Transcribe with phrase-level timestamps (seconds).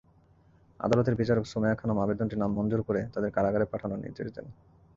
[0.79, 4.45] আদালতের বিচারক সুমাইয়া খানম আবেদনটি নামঞ্জুর করে তাঁদের কারাগারে পাঠানোর নির্দেশ দেন।